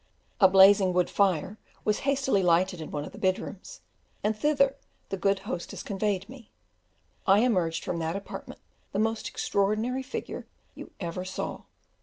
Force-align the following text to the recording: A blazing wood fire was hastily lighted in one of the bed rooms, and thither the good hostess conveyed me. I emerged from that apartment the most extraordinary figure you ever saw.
A 0.39 0.47
blazing 0.47 0.93
wood 0.93 1.11
fire 1.11 1.59
was 1.85 1.99
hastily 2.09 2.41
lighted 2.41 2.81
in 2.81 2.89
one 2.89 3.05
of 3.05 3.11
the 3.11 3.19
bed 3.19 3.37
rooms, 3.37 3.81
and 4.23 4.35
thither 4.35 4.75
the 5.09 5.15
good 5.15 5.37
hostess 5.45 5.83
conveyed 5.83 6.27
me. 6.27 6.49
I 7.27 7.41
emerged 7.41 7.83
from 7.83 7.99
that 7.99 8.15
apartment 8.15 8.61
the 8.93 8.97
most 8.97 9.27
extraordinary 9.29 10.01
figure 10.01 10.47
you 10.73 10.89
ever 10.99 11.23
saw. 11.23 11.65